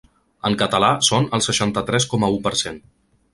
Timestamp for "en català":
0.47-0.89